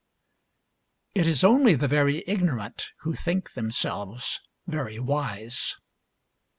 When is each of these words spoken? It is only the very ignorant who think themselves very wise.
It 1.13 1.27
is 1.27 1.43
only 1.43 1.75
the 1.75 1.87
very 1.87 2.23
ignorant 2.25 2.87
who 3.01 3.13
think 3.13 3.51
themselves 3.53 4.41
very 4.65 4.97
wise. 4.97 5.75